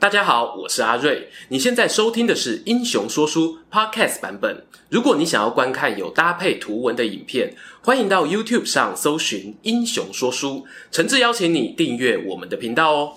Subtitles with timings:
[0.00, 1.28] 大家好，我是阿瑞。
[1.48, 4.64] 你现在收听的是《英雄说书》Podcast 版本。
[4.88, 10.48] 如果你想要观看有搭配图文的影片，欢迎到 YouTube 上搜寻《英雄说书》，
[10.90, 13.12] 诚挚邀请你订阅我们的频道哦。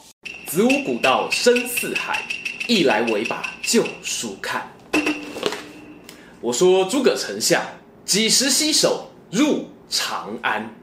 [0.45, 2.21] 子午古道深似海，
[2.67, 4.69] 一来唯把旧书看。
[6.41, 7.63] 我说诸葛丞相
[8.03, 10.75] 几时洗手入长安？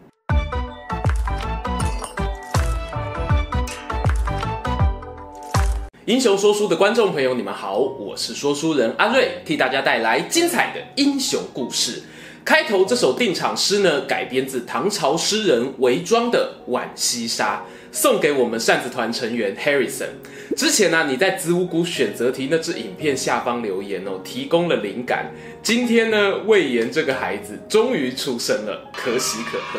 [6.10, 12.02] 英雄说书的观众朋友，你们好，我是说书人阿瑞，替大家带来精彩的英雄故事。
[12.44, 17.64] 开头这首定场诗呢，改编自唐朝诗人韦庄的《浣溪沙》，
[17.96, 20.08] 送给我们扇子团成员 Harrison。
[20.56, 25.30] 之前呢、你在子午谷选择题那支影片下方留言哦，提供了灵感。
[25.62, 29.78] 今天呢，魏延这个孩子终于出生了，可喜可贺。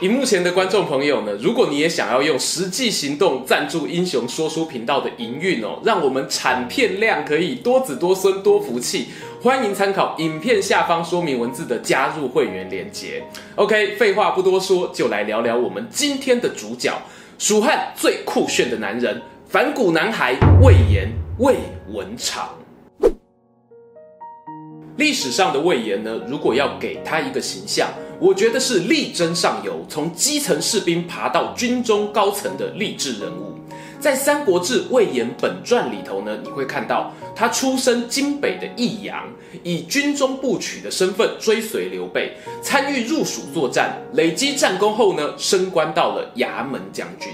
[0.00, 9.08] 屏幕前的观众朋友呢，如果你也想要用实际行动赞助英雄说书频道的营运哦，让我们产片量可以多子多孙多福气，
[9.42, 13.22] 欢迎参考影片下方说明文字的加入会员连结。
[13.56, 16.90] OK，废话不多说，就来聊聊我们今天的主角——
[17.38, 19.20] 蜀汉最酷炫的男人，
[19.50, 21.56] 反骨男孩魏延，魏
[21.92, 22.48] 文长。
[24.96, 27.90] 历史上的魏延呢，如果要给他一个形象，
[28.20, 33.54] 我觉得是力争上游，从基层士兵爬到军中高层的励志人物。
[33.98, 39.26] 在《三国志·魏延本传》里头呢，你会看到他出身京北的益阳，
[39.62, 47.30] 以军中部曲的身份追随刘备，参与入蜀作战，累积战功后呢，升官到了衙门将军。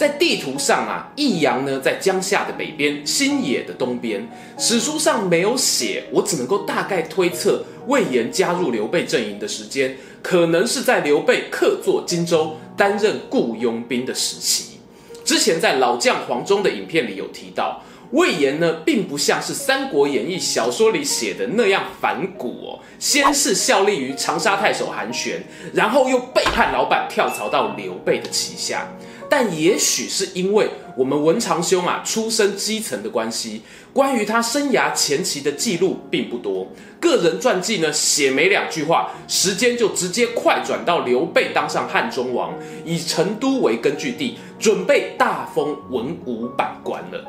[0.00, 4.26] 在地图上啊，益阳呢在江夏的北边，新野的东边。
[4.56, 14.78] 史书上没有写，我只能够大概推测，魏延加入刘备阵营的时间，可能是在刘备客坐荆州，担任雇佣兵的时期。
[15.22, 25.42] 之前在老将黄忠的影片里有提到，魏延呢并不像是《三国演义》小说里写的那样反骨哦，先是效力于长沙太守韩玄，
[25.74, 28.88] 然后又背叛老板，跳槽到刘备的旗下。
[29.30, 36.66] 但也许是因为我们文长兄啊出身基层的关系，关于他生涯前期的记录并不多，
[37.00, 42.52] 个人传记呢写没两句话，时间就直接快转到刘备当上汉中王，
[42.84, 47.24] 以成都为根据地，准备大封文武百官了。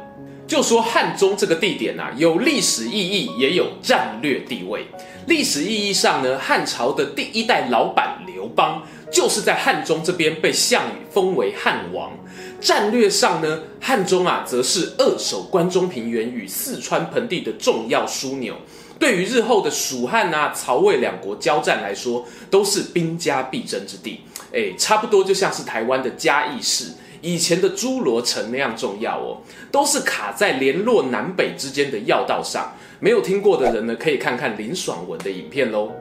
[0.48, 4.86] 就说汉中这个地点啊，有历史意义，也有战略地位。
[5.28, 8.82] 历史意义上呢，汉朝的第一代老板刘邦。
[9.12, 12.12] 就是在汉中这边被项羽封为汉王。
[12.60, 18.56] 战略上呢，汉中啊，则是扼守关中平原与四川盆地的重要枢纽。
[18.98, 24.22] 对于日后的蜀汉啊、曹魏两国交战来说，都是兵家必争之地。
[24.54, 26.86] 哎，差不多就像是台湾的嘉义市
[27.22, 29.42] 以前的诸罗城那样重要哦，
[29.72, 32.72] 都是卡在联络南北之间的要道上。
[33.00, 35.92] 没有听过的人呢，可以看看林爽文的影片喽。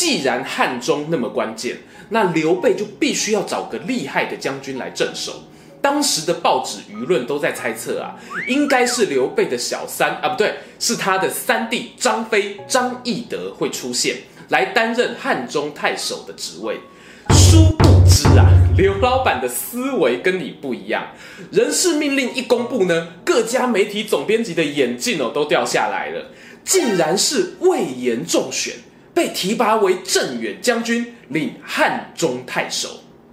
[0.00, 1.76] 既然汉中那么关键，
[2.08, 5.42] 那刘备就必须要找个厉害的将军来镇守。
[5.82, 8.16] 当时的报纸舆论都在猜测啊，
[8.46, 14.16] 应该是刘备的小三啊，不对，是他的三弟张飞张翼德会出现，
[14.48, 16.80] 来担任汉中太守的职位。
[17.34, 21.08] 殊不知啊，刘老板的思维跟你不一样。
[21.50, 26.30] 人事命令一公布呢，各家媒体总编辑的眼镜哦都掉下来了，
[26.64, 28.76] 竟然是魏延中选。
[29.20, 32.88] 被提拔为镇远将军，领汉中太守。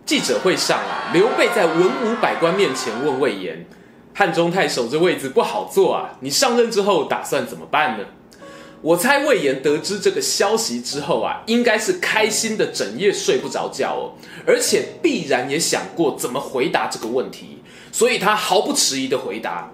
[0.06, 3.66] 记者会上啊，刘备在文武百官面前问魏延
[4.14, 8.04] ：“汉中太守这位置不好坐啊，你上任之后打算怎么办呢？”
[8.84, 14.12] 我猜魏延得知这个消息之后啊，应该是开心的整夜睡不着觉哦，
[14.46, 17.60] 而且必然也想过怎么回答这个问题，
[17.94, 19.72] 所以他毫不迟疑的回答：“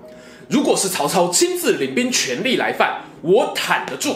[0.48, 4.14] 如果是曹操亲自领兵全力来犯，我坦得住。”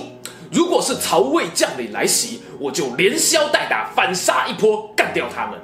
[0.52, 5.60] 如果是曹魏将领来袭，我就连消带打，反杀一波，干掉他们。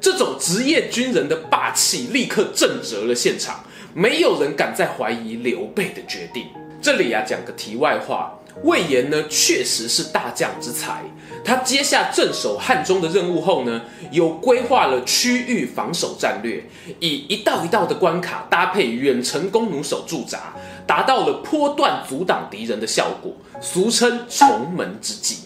[0.00, 6.46] 这种职业军人的霸气立刻震慑了现场，没有人敢再怀疑刘备的决定。
[6.82, 11.02] 这里啊，讲个题外话，魏延呢确实是大将之才。
[11.42, 16.62] 他接下镇守汉中的任务后呢，有规划了区域防守战略，
[17.00, 20.54] 以一道一道的关卡搭配远程弓弩手驻扎。
[20.86, 25.38] 达到了坡段阻挡敌人的效果，俗称重门之计。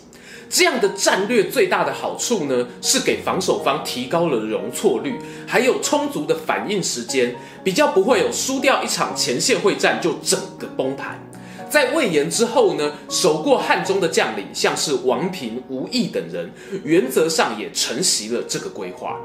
[0.50, 11.20] 这样的战略最大的好处呢，是给防守方提高了容错率，还有充足的反应时间，比较不会有输掉一场前线会战就整个崩盘。
[11.68, 16.50] 在魏延之后呢，守过汉中的将领，像是王平、吴懿等人，
[16.84, 19.18] 原则上也承袭了这个规划。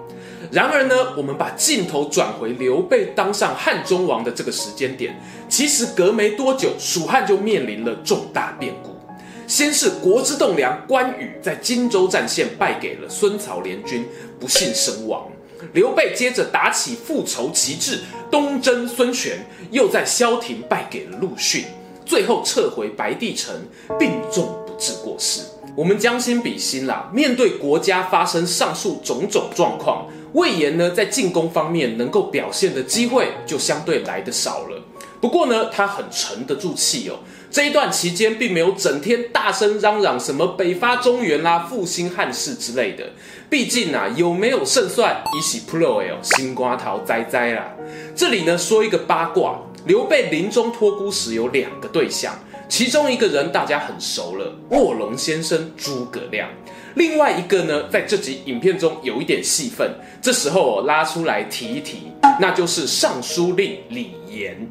[0.52, 8.92] 然而呢，我们把镜头转回刘备当上汉中王的这个时间点，其实隔没多久，蜀汉就面临了重大变故。
[9.48, 14.06] 先是国之栋梁关羽在荆州战线败给了孙曹联军，
[14.40, 15.28] 不幸身亡。
[15.74, 18.00] 刘备接着打起复仇旗帜，
[18.30, 19.38] 东征孙权，
[19.72, 21.64] 又在萧亭败给了陆逊。
[22.06, 23.56] 最后撤回白帝城，
[24.00, 25.42] 病重不治过世。
[25.76, 34.80] 我们将心比心啦，面对国家发生上述种种状况，魏延呢在进攻方面能够表现的机会就相对来得少了。
[35.20, 37.16] 不过呢，他很沉得住气哦。
[37.50, 43.06] 这一段期间，并没有整天大声嚷嚷什么北伐中原啦、复兴汉室之类的。
[43.50, 47.72] 毕竟啊，有没有胜算，一起 pro 哎新瓜桃栽栽啦。
[48.16, 49.60] 这里呢，说一个八卦。
[49.86, 52.34] 刘备临终托孤时有两个对象，
[52.70, 56.48] 其中一个人大家很熟了，卧龙先生诸葛亮。
[56.96, 64.66] 另外一个呢，在这集影片中有一点戏份，这时候我拉出来提一提，那就是尚书令李严。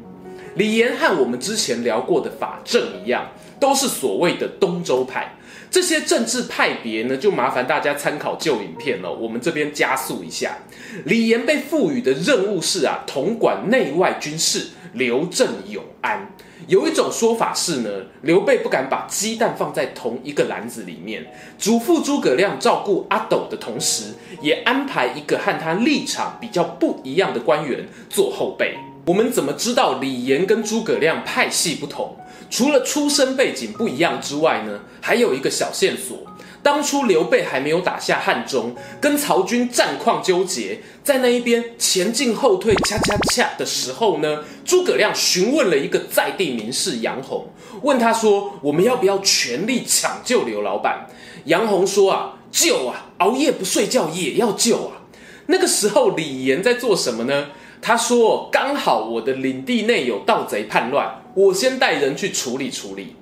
[0.55, 3.27] 李严和我们之前聊过的法正一样，
[3.59, 5.35] 都是所谓的东周派。
[5.69, 9.11] 这些政治派别呢，就麻烦大家参考旧影片了。
[9.11, 10.57] 我们这边加速一下，
[11.05, 14.69] 李严被赋予的任务是啊，统管内外军事。
[14.93, 16.31] 刘镇永安，
[16.67, 17.89] 有一种说法是呢，
[18.21, 21.25] 刘备不敢把鸡蛋放在同一个篮子里面，
[21.57, 28.77] 嘱咐诸葛亮照顾阿斗的同时，也安排一个和他立场比较不一样的官员做后备。
[29.05, 32.15] 我们怎么知道李严跟诸葛亮派系不同？
[32.49, 36.19] 除了出身背景不一样之外呢，还有一个小线索。
[36.63, 47.47] 当初刘备还没有打下汉中，跟曹军战况纠结，在那一边前进后退恰恰恰的时候呢，诸葛亮询问了一个在地名士杨洪，
[47.81, 51.05] 问他说：“我们要不要全力抢救刘老板？”
[51.45, 55.03] 杨洪说：“啊，救啊，熬夜不睡觉也要救啊。”
[55.47, 57.47] 那个时候李严在做什么呢？
[57.81, 63.17] 他说：“刚好我的领地内有盗贼叛乱，我先带人去处理处理。”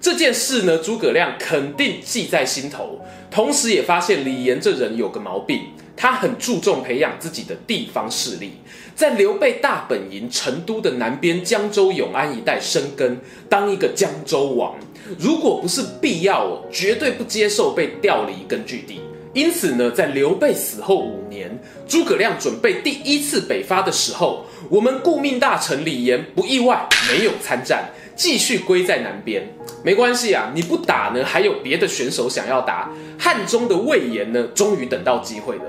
[0.00, 3.00] 这件事呢，诸葛亮肯定记在心头，
[3.30, 5.62] 同时也发现李严这人有个毛病，
[5.96, 8.52] 他很注重培养自己的地方势力，
[8.94, 13.18] 在刘备大本营成都的南边江州永安一带生根，
[13.48, 14.76] 当一个江州王。
[15.18, 19.00] 如果不是必要哦，绝对不接受被调离根据地。
[19.34, 21.50] 因此呢，在刘备死后五年，
[21.88, 27.90] 诸葛亮准备第一次北伐的时候，我们顾命大臣李严不意外没有参战。
[28.16, 29.48] 继续归在南边，
[29.84, 32.90] 没关系啊，你不打呢，还有别的选手想要打。
[33.18, 35.64] 汉中的魏延呢，终于等到机会了。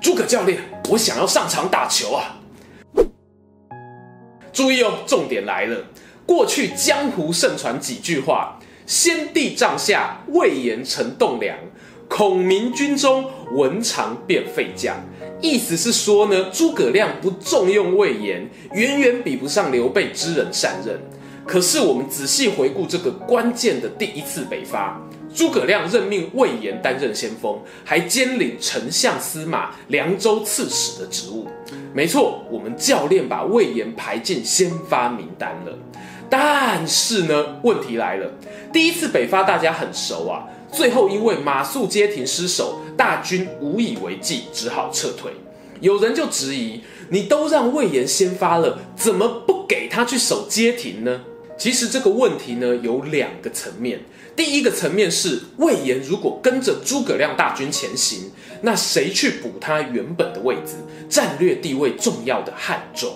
[0.00, 0.58] 诸葛教练，
[0.90, 2.36] 我想要上场打球啊！
[4.52, 5.84] 注意哦，重点来了。
[6.26, 11.56] 过去江湖盛传几句话：先帝帐下，魏延成栋梁；
[12.08, 14.94] 孔明军中，文长变废将。
[15.40, 21.00] 意思是说呢，诸葛亮不重用魏延，远远比不上刘备知人善任。
[21.46, 25.00] 可是我们仔细回顾这个关键的第一次北伐，
[25.34, 31.46] 诸葛亮任命魏延担任先锋，还兼领丞相司马、凉州刺史的职务。
[31.92, 35.78] 没错，我们教练把魏延排进先发名单了。
[36.30, 38.28] 但是呢，问题来了，
[38.72, 45.30] 第一次北伐大家很熟啊，最后因为马谡街亭失守，大军无以为继，只好撤退。
[45.80, 46.80] 有人就质疑，
[47.10, 51.20] 你都让魏延先发了，怎么不给他去守街亭呢？
[51.56, 54.00] 其实这个问题呢，有两个层面。
[54.36, 58.32] 第一个层面是魏延如果跟着诸葛亮大军前行，
[58.62, 60.72] 那谁去补他原本的位置？
[61.08, 63.14] 战略地位重要的汉中。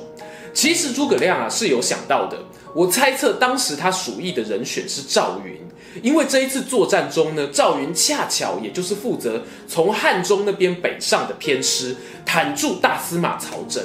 [0.55, 2.39] 其实诸葛亮啊是有想到的。
[2.75, 5.59] 我猜测当时他属意的人选是赵云，
[6.03, 13.85] 因为这一次作战中呢，赵云恰巧也就是负责从汉中那边北上的偏师，坦住大司马曹真。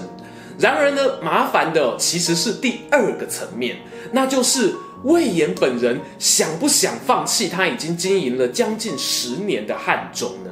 [0.60, 3.78] 然而呢，麻烦的其实是第二个层面，
[4.12, 10.52] 那就是魏延本人想不想放弃他已经经营了将近十年的汉中呢？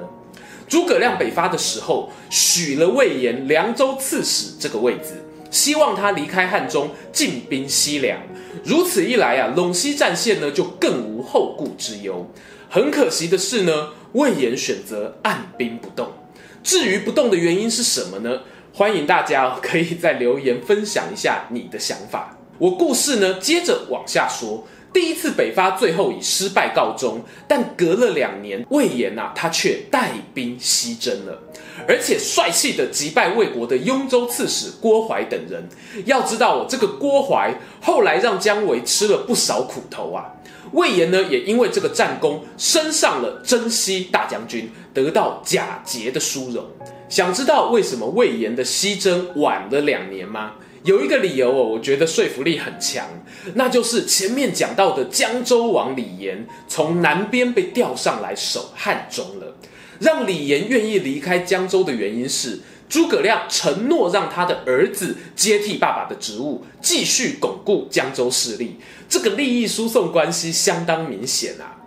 [0.67, 8.20] 诸葛亮北伐的时候，许了魏延凉州刺史这个位置，希望他离开汉中进兵西凉。
[8.63, 12.25] 如此一来啊，陇西战线呢就更无后顾之忧。
[12.70, 16.08] 很可惜的是呢，魏延选择按兵不动。
[16.63, 18.41] 至于不动的原因是什么呢？
[18.73, 22.37] 欢迎大家可以在留言分享一下你的想法。
[22.57, 24.65] 我故事呢，接着往下说。
[24.93, 31.41] 第一次北伐最后以失败告终，但隔了两年，魏延啊，他却带兵西征了，
[31.87, 35.67] 而且帅气的击败魏国的雍州刺史郭淮等人。
[36.05, 40.33] 要知道，这个郭淮后来让姜维吃了不少苦头啊。
[40.73, 46.65] 魏延呢，也因为这个战功升上了征西大将军，得到假节的殊荣。
[47.09, 50.53] 想知道为什么魏延的西征晚了两年吗？
[50.83, 53.05] 有一个理由哦，我觉得说服力很强，
[53.53, 59.55] 那就是前面讲到的江州王李严从南边被调上来守汉中了。
[59.99, 62.59] 让李严愿意离开江州的原因是，
[62.91, 68.75] 诸葛亮承诺让他的儿子接替爸爸的职务，继续巩固江州势力。
[69.07, 71.79] 这个利益输送关系相当明显啊。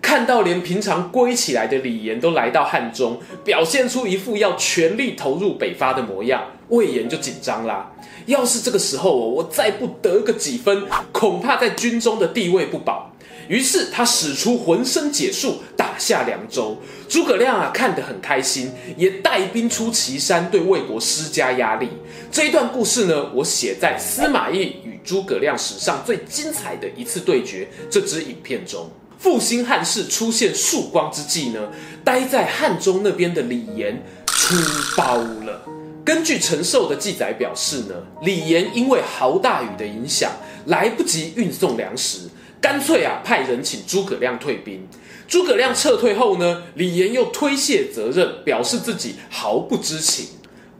[0.00, 7.92] 看到连平常龟起来的李严都来到汉中，表现出一副要全力投入北伐的模样，魏延就紧张啦。
[8.24, 13.12] 要是这个时候我再不得个几分，恐怕在军中的地位不保。
[13.48, 15.58] 于是他使出浑身解数，
[15.98, 16.76] 下凉州。
[17.08, 21.88] 诸葛亮啊，看得很开心，也带兵出祁山，对魏国施加压力。
[22.30, 28.90] 这一段故事呢，我写在司马懿与诸葛亮史上最精彩的一次对决这支影片中。
[29.18, 31.60] 复兴汉室出现曙光之际呢，
[32.04, 34.54] 待在汉中那边的李严出
[34.96, 35.62] 包了。
[36.06, 40.30] 根据陈寿的记载表示呢，李严因为豪大雨的影响，
[40.66, 42.28] 来不及运送粮食，
[42.60, 44.86] 干脆啊派人请诸葛亮退兵。
[45.26, 50.28] 诸葛亮撤退后呢，李严又推卸责任，表示自己毫不知情。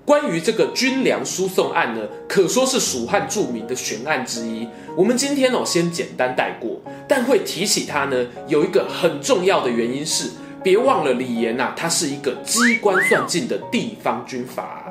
[0.04, 4.68] 关于这个军粮输送案呢，可说是蜀汉著名的悬案之一。
[4.96, 10.30] 我们今天哦先简单带过，但会提起它呢，有一个很重要的原因是，
[10.66, 14.84] 别忘了李严呐，他是一个机关算尽的地方军阀。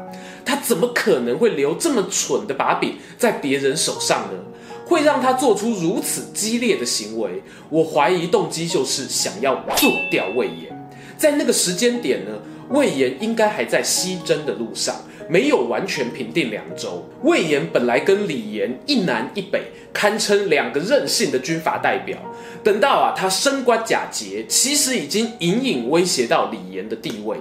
[0.46, 4.40] 他怎么可能会留这么蠢的把柄在别人手上呢？
[4.86, 7.44] 会让他做出如此激烈的行为？
[7.70, 10.90] 我怀疑动机就是想要做掉魏延。
[11.18, 12.32] 在那个时间点呢，
[12.70, 14.96] 魏延应该还在西征的路上，
[15.28, 17.08] 没有完全平定凉州。
[17.24, 19.64] 魏延本来跟李严一南一北，
[19.94, 22.18] 堪称两个任性的军阀代表。
[22.64, 27.38] 等到啊，他升官假节，其实已经隐隐威胁到李严的地位。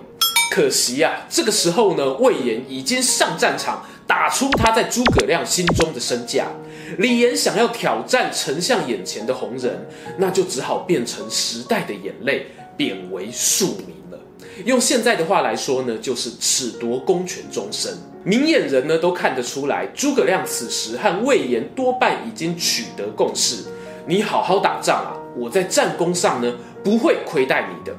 [0.51, 6.47] 可惜啊，这个时候呢，魏延已经上战场，打出他在诸葛亮心中的身价。
[6.99, 9.89] 李严想要挑战丞相眼前的红人，
[10.19, 13.97] 那就只好变成时代的眼泪，贬为庶民。
[14.65, 17.93] 用现在的话来说呢，就是褫夺公权终身。
[18.23, 23.65] 明眼人呢都看得出来，诸葛亮此时和魏延多半已经取得共识。
[24.07, 27.95] 你好好打仗啊，我在战功上呢不会亏待你的。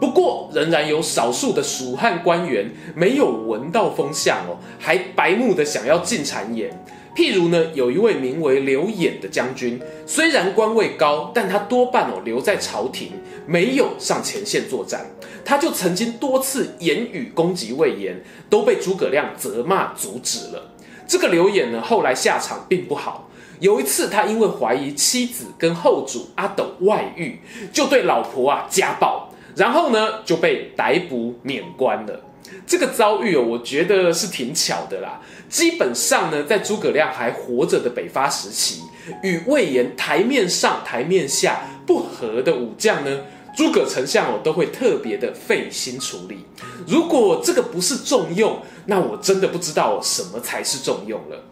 [0.00, 6.70] 不过，仍然有少数的蜀汉官员没有闻到风向哦，还白目的想要进谗言。
[7.14, 13.12] 譬如呢，有一位名为刘演的将军，虽然官位高，但他多半哦留在朝廷，
[13.46, 15.06] 没有上前线作战。
[15.44, 20.70] 他就曾经多次言语攻击魏延，都被诸葛亮责骂阻止了。
[21.06, 23.28] 这个刘演呢，后来下场并不好。
[23.58, 27.40] 有一次，他因为怀疑妻子跟后主阿斗外遇，
[27.72, 29.28] 就对老婆啊家暴。
[29.56, 32.20] 然后呢，就被逮捕免官了。
[32.66, 35.20] 这个遭遇哦，我觉得是挺巧的啦。
[35.48, 38.82] 基本上呢，在诸葛亮还活着的北伐时期，
[39.22, 43.22] 与魏延台面上台面下不和的武将呢，
[43.56, 46.44] 诸葛丞相哦都会特别的费心处理。
[46.86, 51.44] 如果这个不是重用，那我真的不知道什么才是重用了。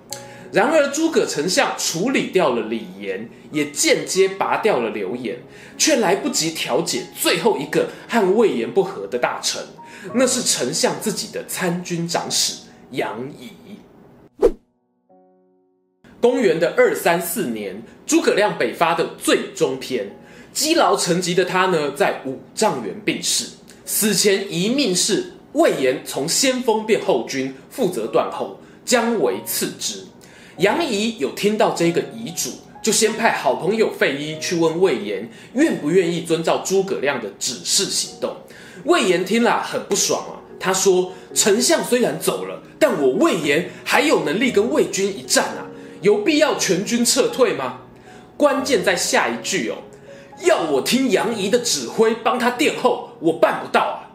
[0.51, 5.39] 然而，诸葛丞相处理掉了李严，也间接拔掉了刘演，
[5.77, 9.63] 却来不及调解最后一个和魏延不和的大臣，
[10.15, 12.63] 那是丞相自己的参军长史
[12.93, 13.51] 杨仪。
[16.21, 20.17] 公元的二三四年，诸葛亮北伐的最终篇，
[20.53, 23.45] 积劳成疾的他呢，在五丈原病逝，
[23.85, 30.08] 死前遗命是魏延从先锋变后军，负责断后，姜维次之。
[30.59, 32.51] 杨仪有听到这个遗嘱，
[32.83, 38.37] 就先派好朋友费祎去问魏延，愿不愿意遵照诸葛亮的指示行动。
[38.85, 45.67] 魏延听了很不爽啊，他说：“丞相虽然走了，但我魏延还有能力跟魏军一战啊，
[46.01, 47.83] 有必要全军撤退吗？”
[48.37, 49.77] 关键在下一句哦，
[50.45, 54.11] 要我听杨仪的指挥帮他殿后，我办不到啊。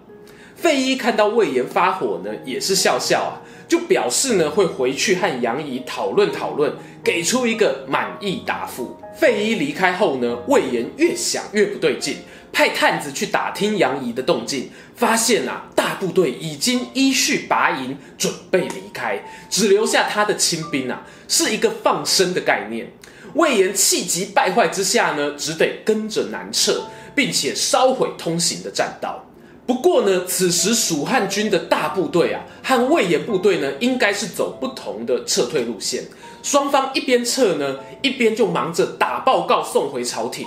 [0.56, 3.44] 费祎看到魏延发火呢，也是笑笑啊。
[3.74, 6.72] 就表示呢，会回去和杨仪讨论讨论，
[7.04, 8.96] 给出一个满意答复。
[9.16, 12.18] 费祎离开后呢，魏延越想越不对劲，
[12.52, 22.92] 派探子去打听杨仪的动静，发现啊，大部队已经依序拔营，准备离开，只留下他的亲兵啊，是一个放生的概念。
[23.34, 26.84] 魏延气急败坏之下呢，只得跟着南撤，
[27.16, 29.26] 并且烧毁通行的栈道。
[29.66, 36.04] 不过呢，此时蜀汉军的大部队啊，和魏延部队呢，应该是走不同的撤退路线。
[36.42, 40.46] 双方一边撤呢，一边就忙着打报告送回朝廷。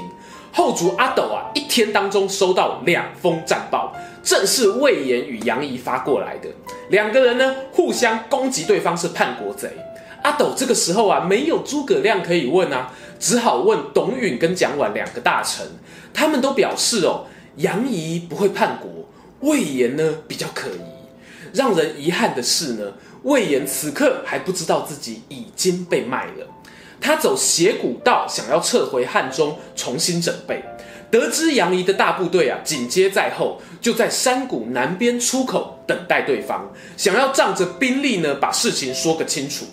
[0.52, 6.48] 后主阿斗啊，一天当中收到两封战报，正是魏延与杨仪发过来的。
[6.90, 9.70] 两个人呢，互相攻击对方是叛国贼。
[10.22, 15.66] 阿斗这个时候啊，没有诸葛亮可以问啊，只好问董允跟蒋琬两个大臣。
[16.12, 18.90] 他们都表示哦，杨仪不会叛国。
[19.40, 20.80] 魏延呢，比较可疑，
[21.52, 26.46] 让人遗憾的是呢，魏延此刻还不知道自己已经被卖了。
[26.98, 30.64] 他走斜谷道，想要撤回汉中，重新整备。
[31.10, 39.66] 得知杨仪的大部队啊紧接在后，就在山谷南边出口等待对方，想要仗着兵力呢把事情说个清楚。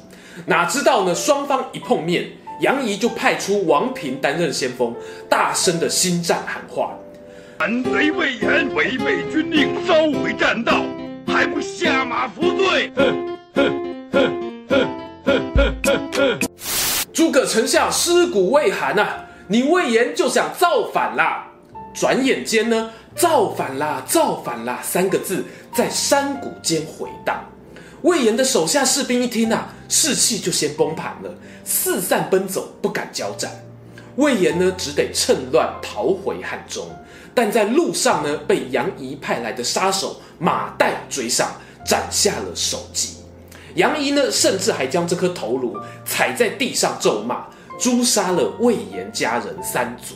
[0.48, 4.94] 哪知道呢，双方一碰面，杨仪就派出王平担任先锋，
[5.30, 6.94] 大声的心战喊话。
[7.58, 10.84] 反贼魏延违背军令，烧毁栈道，
[11.28, 12.92] 还不下马服罪？
[12.96, 14.90] 哼哼哼哼
[15.26, 16.40] 哼哼哼！
[17.14, 21.48] 诸葛丞相尸骨未寒啊，你魏延就想造反啦？
[21.94, 27.40] 转眼间呢，造反啦，造反啦三个字在山谷间回荡。
[28.02, 31.30] 魏延的手下士兵一听啊，士气就先崩盘了，
[31.64, 33.50] 四散奔走，不敢交战。
[34.16, 36.88] 魏延呢，只得趁乱逃回汉中。
[37.36, 41.52] 但在路上呢，被杨仪派来的杀手马岱追上，
[41.86, 43.18] 斩下了首级。
[43.76, 45.76] 杨仪呢，甚至还将这颗头颅
[46.06, 47.46] 踩在地上咒骂，
[47.80, 50.16] 诛杀了魏延家人三族。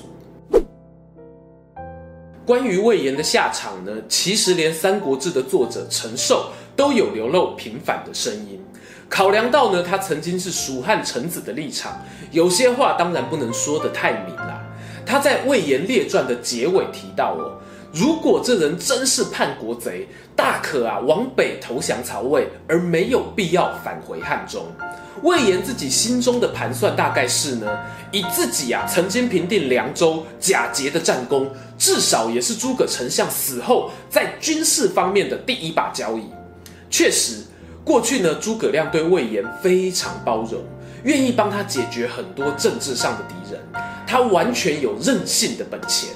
[2.45, 8.63] 关于魏延的下场呢，其实连《三国志》的作者陈寿都有流露平反的声音。
[9.09, 11.99] 考量到呢，他曾经是蜀汉臣子的立场，
[12.31, 14.56] 有些话当然不能说得太明了。
[15.07, 17.55] 他在《魏延列传》的结尾提到哦，
[17.93, 24.65] 如果这人真是叛国贼，大可啊往北投降曹魏，而没有必要返回汉中。
[25.23, 27.79] 魏延自己心中的盘算大概是呢，
[28.11, 36.23] 以自己啊曾经平定凉州、贾节的战功，至少也是诸葛丞相死后在军事方面的第一把交椅。
[36.89, 37.43] 确实，
[37.83, 40.61] 过去呢诸葛亮对魏延非常包容，
[41.07, 43.61] 愿意帮他解决很多政治上的敌人。
[44.05, 46.09] 他完全有任性的本钱，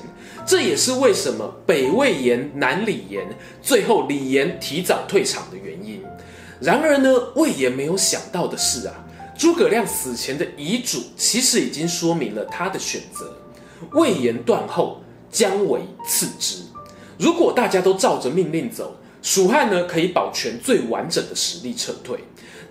[0.45, 3.25] 这也是为什么北魏延、南李延，
[3.61, 6.03] 最后李延提早退场的原因。
[6.59, 8.93] 然而呢，魏延没有想到的是啊，
[9.37, 13.33] 诸葛亮死前的遗嘱其实已经说明了他的选择。
[13.93, 15.01] 魏延断后，
[15.31, 16.57] 姜维次之。
[17.17, 22.19] 如果大家都照着命令走，蜀汉呢可以保全最完整的实力撤退。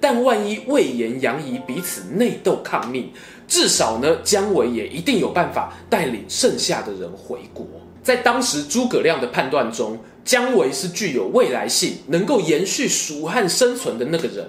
[0.01, 3.13] 但万一魏延、杨仪彼此内斗抗命，
[3.47, 7.67] 至少呢，姜维也一定有办法带领剩下的人回国。
[8.03, 14.49] 在当时诸葛亮的判断中，姜维是具有未来性，能够延续蜀汉生存的那个人。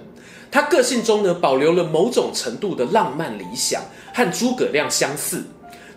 [0.49, 3.81] 他个性中呢，保留了某种程度的浪漫理想，
[4.13, 5.43] 和诸葛亮相似。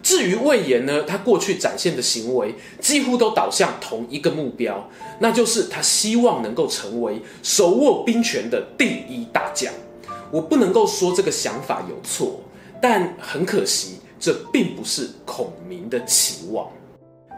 [0.05, 4.87] 至于魏延呢，他过去展现的行为几乎都导向同一个目标，
[5.19, 9.73] 那就是他希望能够成为手握兵权的第一大将。
[10.31, 12.39] 我不能够说这个想法有错，
[12.83, 16.69] 但很可惜，这并不是孔明的期望。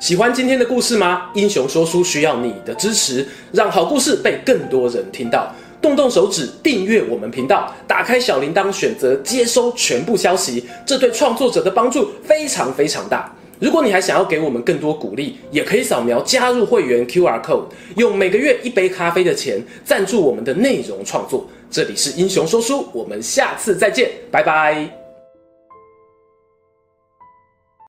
[0.01, 1.31] 喜欢今天的故事吗？
[1.35, 5.55] 英雄说书需要你的支持，让好故事被更多人听到。
[5.87, 13.33] 动动手指订阅我们频道，打开小铃铛，选择接收全部消息，这对创作者的帮助非常非常大。
[13.61, 21.47] 如果你还想要给我们更多鼓励，也可以扫描加入会员 QR code，用每个月一杯咖啡的钱赞助我们的内容创作。
[21.71, 25.06] 这里是英雄说书，我们下次再见，拜拜。